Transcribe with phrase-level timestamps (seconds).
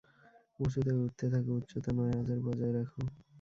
[0.59, 2.99] উঁচুতে উঠতে থাকো, উচ্চতা নয় হাজার বজায় রাখো।